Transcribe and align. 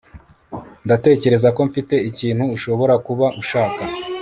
ndatekereza 0.85 1.47
ko 1.55 1.61
mfite 1.69 1.95
ikintu 2.09 2.43
ushobora 2.55 2.93
kuba 3.05 3.25
ushaka 3.41 3.81